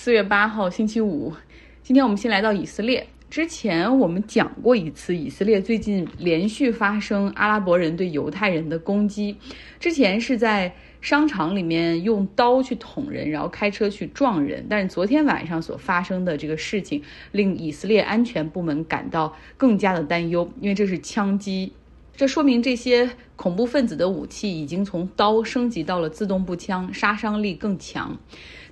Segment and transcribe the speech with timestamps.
[0.00, 1.34] 四月八号，星期五。
[1.82, 3.04] 今天我们先来到以色列。
[3.28, 9.36] 之前我们讲过一次，以色列最近连续发生阿拉伯人对犹太人的攻击。
[9.80, 14.64] 之前是在商场里面用刀去捅人，然后开车去撞人。
[14.70, 17.02] 但是昨天晚上所发生的这个事情，
[17.32, 21.72] 令以色列安全部门感到更加的担忧，因为这是枪击。
[22.18, 28.18] 这说明这些恐怖分子的武器已经从刀升级到了自动步枪，杀伤力更强。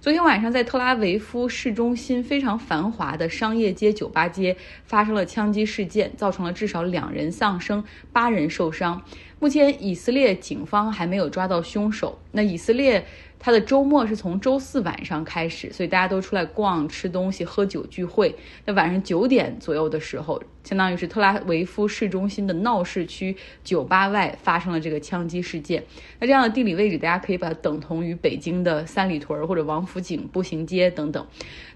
[0.00, 9.00] 昨天晚上，在特拉维夫市中心非常繁华的商业街、酒吧街发生了枪击事件，造成了至少两人丧生、八人受伤。
[9.38, 12.18] 目前，以色列警方还没有抓到凶手。
[12.32, 13.06] 那以色列。
[13.38, 18.34] 他的周末是从周四晚上开始，所以大家都出来逛、吃东西、喝酒、聚会。
[18.64, 25.84] 那晚上九点左右的时候，相当于是特拉维夫市中心的闹市区酒吧外发生了这个枪击事件。
[26.18, 31.24] 那这样的地理位置，大家可以把它等同于北京的三里屯或者王府井步行街等等。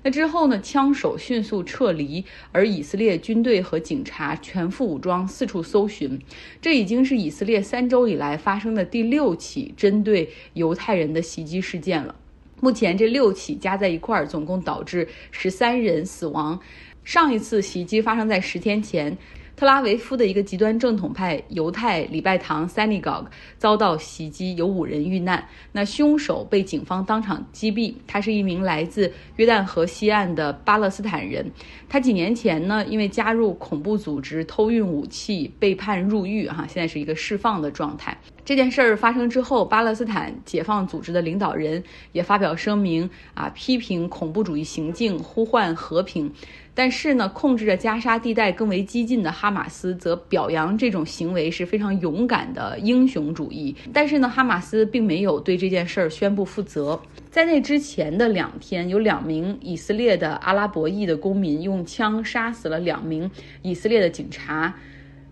[0.02, 6.18] 那之后呢，枪手迅速撤离，而以色列军队和警察全副武装四处搜寻。
[6.60, 11.60] 这已经是以色列三周以来发生的第六起针对犹太人的袭击。
[11.60, 12.14] 事件了，
[12.60, 16.58] 目前这六起加在一块儿，总共导致十三人死亡。
[17.04, 19.16] 上一次袭击发生在十天前。
[19.56, 23.26] 特拉维夫的一个极端正统派犹太礼拜堂 Synagogue
[23.58, 25.46] 遭到袭击，有五人遇难。
[25.72, 27.92] 那凶手被警方当场击毙。
[28.06, 31.44] 他是一名来自约旦河西岸的巴勒斯坦人。
[31.90, 38.16] 他几年前呢，因为加入恐怖组织、偷运武器被判入狱，哈，现在是一个释放的状态。
[38.42, 46.32] 这件事儿发生之后，巴勒斯坦解放组织的领导人也发表声明，啊，批评恐怖主义行径，呼唤和平。
[46.74, 53.74] 但是呢，控制着加沙地带更为激进的哈马斯则表扬这种行为是非常勇敢的英雄主义。
[53.92, 57.00] 但是呢，哈马斯并没有对这件事儿宣布负责。
[57.30, 63.30] 在那之前的两天，有两名以色列的阿拉伯裔的公民用枪杀死了两名
[63.62, 64.74] 以色列的警察。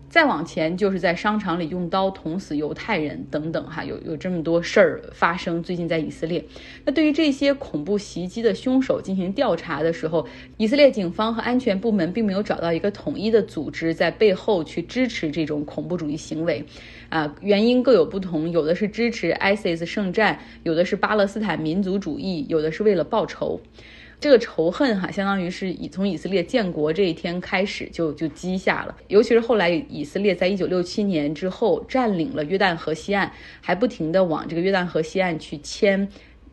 [0.09, 5.61] 再往前就是在商场里用刀捅死犹太人等等哈，有有这么多事儿发生。
[5.61, 6.43] 最近在以色列，
[6.83, 10.27] 那对于这些恐怖袭击的凶手进行调查的时候，
[10.57, 16.65] 以色列警方和安全部门并没有找到一个统一的组织在背后去支持这种恐怖主义行为，
[17.09, 23.61] 啊，原因各有不同，有的是支持 ISIS 圣战，有的是巴勒斯坦民族主义，有的是为了报仇。
[24.19, 33.31] 这个仇恨哈，相当于是以从以色列建国这一天开始就就积下了，尤其是后来以色列在一九六七年之后占领了约旦河西岸，
[33.61, 36.07] 还不停的往这个约旦河西岸去迁。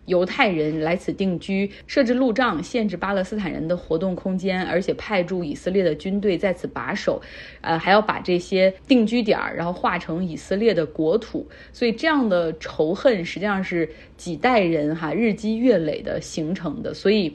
[0.06, 7.20] 犹太人来此定居，设置路障，限制巴勒斯坦人的活动空间，而且派驻以色列的军队在此把守，
[7.60, 11.46] 呃，还要把这些定居点儿，然后划成以色列的国土。
[11.72, 16.94] 所以这样的仇恨实际上是几代人哈日积月累的形成的。
[16.94, 17.34] 所以。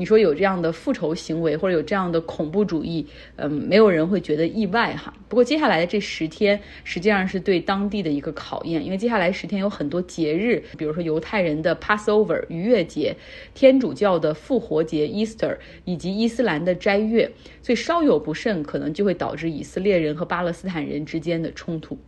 [0.00, 3.06] 你说有这样的复仇行为，或者有这样的恐怖主义，
[3.36, 5.12] 嗯，没有人会觉得意外哈。
[5.28, 13.14] 不过接下来的这十天实际上是对当地的一个考验，因为接下来十天有很多节日，比如说犹太人的 Passover 逾越节，
[13.52, 17.30] 天主教的复活节 Easter，以及伊斯兰的斋月，
[17.60, 21.98] 所以稍有不慎，可能就会导致以色列人和巴勒斯坦人之间的冲突。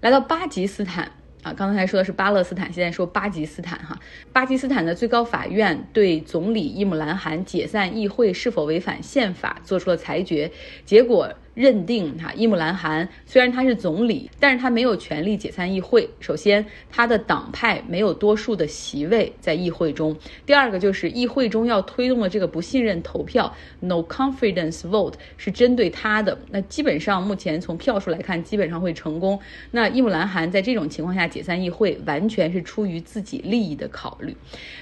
[0.00, 1.12] 来到巴基斯坦。
[1.42, 3.98] 啊，刚才说的是巴勒斯坦，现在说巴基斯坦哈。
[4.32, 10.52] 巴基斯坦的最高法院对总理伊姆兰汗解散议会是否违反宪法做出了裁决，
[10.84, 11.34] 结果。
[11.54, 16.08] 认定哈伊姆兰汗虽然他是总理，但是他没有权利解散议会。
[16.20, 20.14] 首先，他的党派没有多数的席位在议会中；
[20.46, 26.38] 第二个就是议会中要推动的这个不信任投票 （no confidence vote） 是针对他的。
[26.50, 29.38] 那基本上目前从票数来看，基本上会成功。
[29.72, 34.34] 那伊姆兰汗在这种情况下解散议会，完全是出于自己利益的考虑。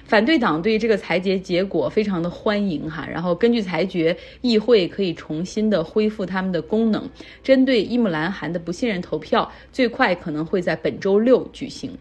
[0.04, 6.57] 反对党对于这个裁决结果非常的欢迎哈，然后根据裁决，议会可以重新的恢复他们的。
[6.58, 7.08] 的功能
[7.42, 11.96] 针对伊姆兰汗的不信任投票，最快可能会在本周六举行。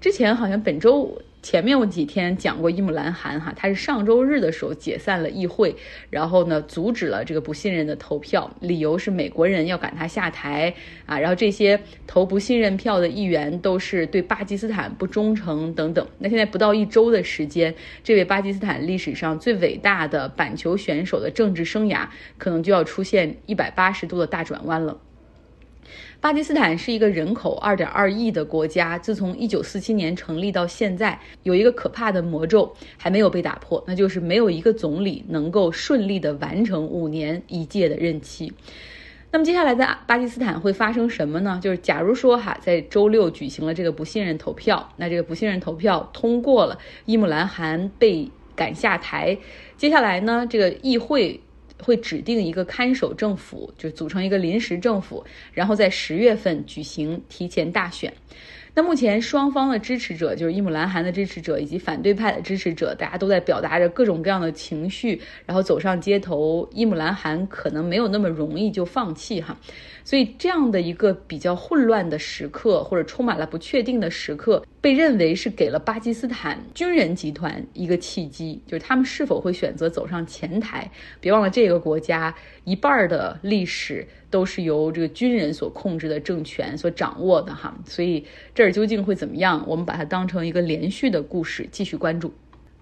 [0.00, 5.74] 之前好像本周前面我几天讲过伊姆兰汗哈，他是上周日的时候解散了议会，
[6.10, 10.74] 然后呢阻止了这个不信任的投票，理由是美国人要赶他下台
[11.06, 16.06] 啊，然后这些投不信任票的议员都是对巴基斯坦不忠诚等等。
[16.18, 24.98] 那现在不到一周的时间，这位巴基斯坦历史上最伟大的板球选手的政治生涯可能就要出现一百八十度的大转弯了。
[26.20, 38.52] 巴基斯坦是一个人口二点二亿的国家，自从一九四七年成立到现在，有一个可怕的魔咒还没有被打破，那就是没有一个总理能够顺利的完成五年一届的任期。
[39.30, 41.60] 那么接下来在巴基斯坦会发生什么呢？
[41.62, 48.30] 就是假如说哈，在周六举行了这个不信任投票，那这个不信任投票通过了，伊姆兰汗被。
[48.56, 49.36] 赶下台。
[49.76, 51.38] 接下来呢，这个议会
[51.82, 58.12] 会指定一个看守政府，就组成一个临时政府，然后在十月份举行提前大选。
[58.78, 66.68] 那目前双方的支持者，就是伊姆兰汗的支持者以及反对派的支持者，大家都在表达着各种各样的情绪，然后走上街头。
[66.72, 69.58] 伊姆兰汗可能没有那么容易就放弃哈。
[70.04, 80.88] 所以这样的一个比较混乱的时刻，或者充满了不确定的时刻，被认为是给了巴基斯坦军人集团一个契机，就是他们是否会选择走上前台。
[81.18, 82.32] 别忘了这，这个国家
[82.62, 87.76] 一半的历史都是由这个军人所控制的政权所掌握的哈。
[87.84, 88.24] 所以
[88.54, 89.64] 这儿究竟会怎么样？
[89.66, 92.32] 我们把它当成一个连续的故事继续关注。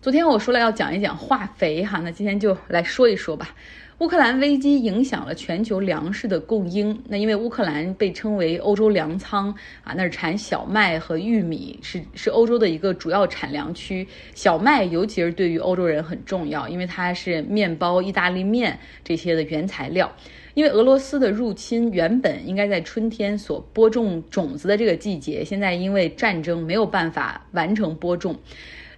[0.03, 3.55] 昨天我说了要讲一讲化肥哈，那今天就来说一说吧。
[4.01, 7.01] 乌克兰危机影响了全球粮食的供应。
[7.07, 9.55] 那因为乌克兰被称为欧洲粮仓
[9.85, 14.07] 啊，那是产小麦和玉米，是是欧洲的一个主要产粮区。
[14.35, 20.13] 小麦尤其是对于欧洲人很重要，因为它是面包、意大利面这些的原材料。
[20.55, 28.37] 因为俄罗斯的入侵原本应该在春天所播种种子的这个季节，现在因为战争没有办法完成播种。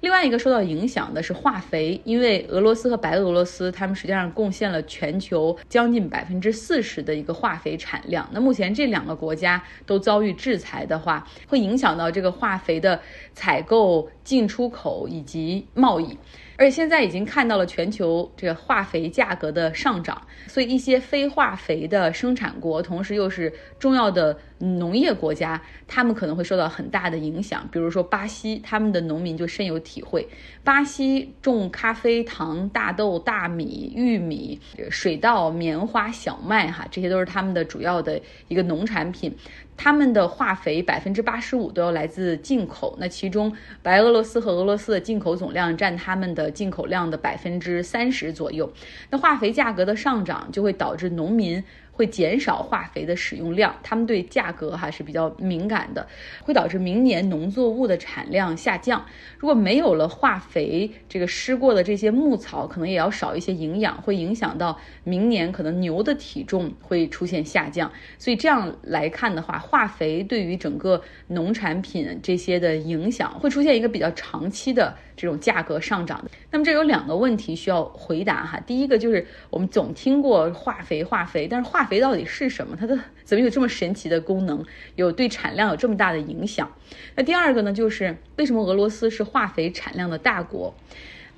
[0.07, 8.25] 另外一个受到影响的是化肥，因为俄罗斯和白俄罗斯，他们实际上贡献了全球将近百分之四十的一个化肥产量。
[8.31, 13.01] 那目前这两个国家都遭遇制裁的话，会影响到这个化肥的
[13.35, 16.17] 采购、进出口以及贸易。
[16.59, 27.69] 而且现在已经看到了全球这个化肥价格的上涨，所以一些非化肥的生产国，同时又是重要的农业国家，他们可能会受到很大的影响。
[27.71, 30.27] 比如说巴西，他们的农民就深有体会。
[30.65, 34.59] 巴西种咖啡、糖、大豆、大米、玉米、
[34.91, 39.35] 水稻、棉花、小麦，哈，这些都是他们的主要的一个农产品。
[39.77, 43.53] 他们的化肥百分之八十五都要来自进口，那其中
[43.83, 48.73] 白俄罗斯和俄罗斯的进口总量占他们的进口量的百分之三十左右。
[49.11, 51.63] 那化肥价格的上涨就会导致农民。
[51.97, 56.07] 会减少化肥的使用量，他们对价格哈是比较敏感的，
[56.45, 59.05] 会导致明年农作物的产量下降。
[59.39, 67.91] 如果没有了化肥，这个施过的这些牧草可能也要少一些营养，会影响到明年可能牛的体重会出现下降。
[68.19, 74.95] 所以这样来看的话，化肥对于整个农产品这些的影响会出现一个比较长期的。
[75.17, 78.61] 这种价格上涨的，那么这有两个问题需要回答哈。
[78.61, 82.77] 第一个就是我们总听过化肥，化肥，但是化肥到底是什么？
[82.77, 84.63] 它的怎么有这么神奇的功能？
[84.97, 86.71] 有对产量有这么大的影响？
[87.15, 90.75] 那第二个呢，就是为什么俄罗斯是化肥产量的大国？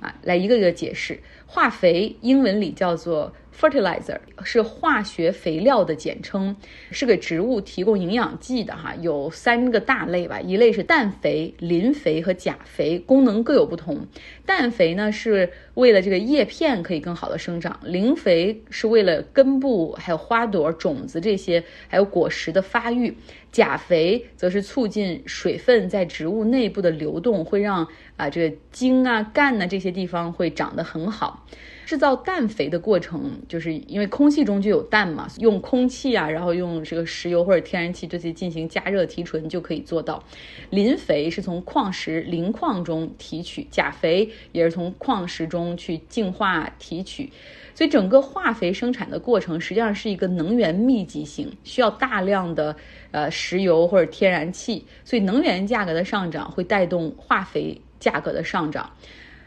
[0.01, 1.19] 啊，来一个一个解释。
[1.45, 3.33] 化肥英文里叫做。
[3.57, 6.55] Fertilizer 是化学肥料的简称，
[6.91, 8.95] 是给植物提供营养剂的哈。
[9.01, 14.07] 有三个大类吧，一类是氮肥、磷肥和钾肥，功能各有不同。
[14.45, 23.15] 氮肥呢是为了这个叶片可以更好的生长，磷肥是为了根部、还有花朵、种子这些，还有果实的发育。
[23.51, 31.45] 钾肥则是促进水分在植物内部的流动，会让啊这个茎啊、干呐这些地方会长得很好。
[31.89, 40.23] 制造氮肥的过程，就是因为空气中就有氮嘛，用空气啊，然后用这个石油或者天然气这些进行加热提纯就可以做到。
[40.69, 47.31] 磷肥是从矿石磷矿中提取，钾肥也是从矿石中去净化提取，
[47.73, 52.75] 所以整个化肥生产的过程实际上是一个能源密集型，需要大量的
[53.09, 58.91] 呃石油或者天然气，所以能源价格的上涨会带动化肥价格的上涨。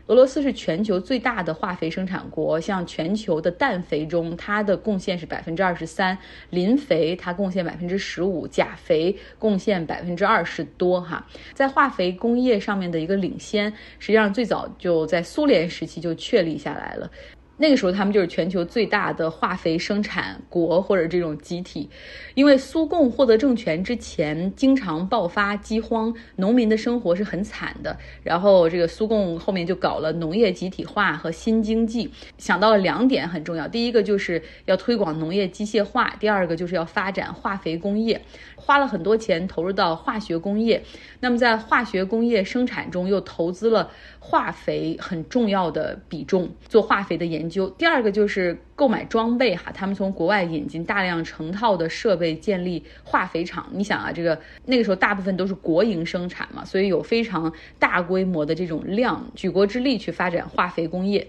[0.07, 6.17] 俄罗斯是全球最大的化肥生产国，像全球的氮肥中，它的贡献是百分之二十三；
[6.51, 11.01] 磷肥它贡献百分之十五；钾肥贡献百分之二十多。
[11.01, 17.11] 哈，在化肥工业上面的一个领先，实际上最早就在苏联时期就确立下来了。
[17.59, 21.89] 那个时候，他们就是全球最大的化肥生产国或者这种集体，
[22.35, 27.97] 因为苏共获得政权之前，经常爆发饥荒，农民的生活是很惨的。
[28.25, 38.21] 然后这个苏共后面就搞了农业集体化和新经济，想到了两点很重要，第一个就是要推广农业机械化，第二个就是要发展化肥工业，
[38.57, 40.83] 花了很多钱投入到化学工业。
[41.21, 47.42] 那么在化学工业生产中又投资了化肥很重要的比重，做化肥的研。
[47.43, 53.69] 研究第二个就是购买装备哈，他们从国外引进大量成套的设备，建立化肥厂。
[53.73, 61.27] 你想啊，这个那个时候大部分都是国营生产嘛，所以有非常大规模的这种量，举国之力去发展化肥工业。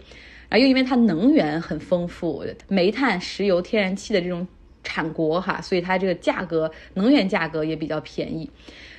[0.49, 4.47] 啊，又因为它能源很丰富，煤炭、石油、天然气的这种
[4.83, 8.47] 产国哈，所以它这个价格能源价格也比较便宜。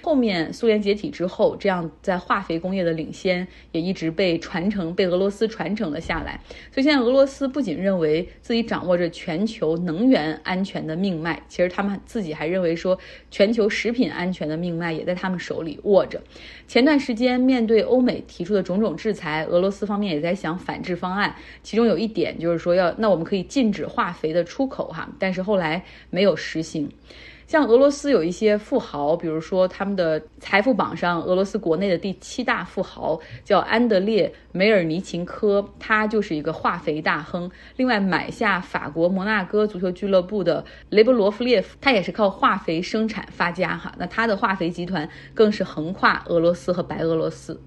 [0.04, 6.38] 后面苏联解体之后，这样在化肥工业的领先也一直被传承，被俄罗斯传承了下来。
[6.70, 12.98] 所以现在俄罗斯不仅认为自己掌握着全球能源安全的命脉，其实他们自己还认为说，
[13.30, 16.22] 全球食品安全的命脉也在他们手里握着。
[16.68, 26.90] 前段时间面对欧美提出的种种制裁，俄罗斯方面也在想反制方案，其中有一点就是说要，那我们可以禁止化肥的出口哈，但是后来没有实行。
[27.46, 37.50] 像俄罗斯有一些富豪，比如说他们的财富榜上，俄罗斯国内的第七大富豪叫安德烈·梅尔尼琴科，他就是一个化肥大亨。
[37.76, 43.94] 另外买下法国摩纳哥足球俱乐部的雷布罗夫列夫，他也是靠化肥生产发家哈。
[43.98, 47.60] 那他的化肥集团更是横跨俄罗斯和白俄罗斯。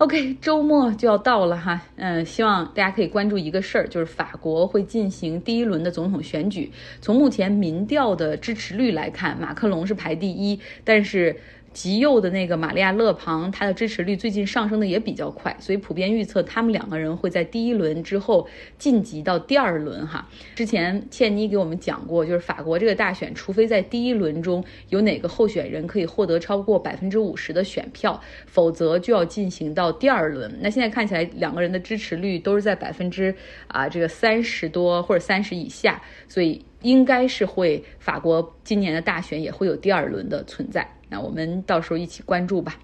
[0.00, 6.72] OK，周末就要到了哈，嗯，希望大家可以关注一个事儿，就是法国会进行第一轮的总统选举。
[7.02, 11.36] 从目前民调的支持率来看，马克龙是排第一，但是。
[11.72, 20.28] 极右的那个玛利亚·勒庞，他的支持率最近上升的也比较快，所以普遍预测他们两个人会在第一轮之后晋级到第二轮哈。
[20.54, 30.58] 之前倩妮给我们讲过，就是法国这个大选，除非在第一轮中有哪个候选人可以获得超过百分之五十的选票，否则就要进行到第二轮。
[30.60, 33.34] 那现在看起来两个人的支持率都是在百分之
[33.68, 40.86] 啊这个三十多或者三十以下，所以应该是会法国今年的大选也会有第二轮的存在。
[41.08, 42.78] 那我们到时候一起关注吧。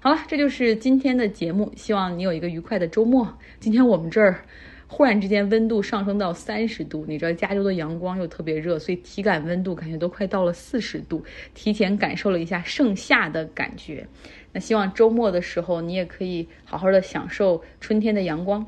[0.00, 3.36] 好了，这就是今天的节目，希望你有一个愉快的周末。
[3.58, 4.44] 今天我们这儿
[4.86, 14.06] 忽然之间温度上升到三十度，你知道加州的阳光又特别热，所以体感温度感觉都快到了四十度，提前感受了一下盛夏的感觉。
[14.52, 18.64] 那希望周末的时候你也可以好好的享受春天的阳光。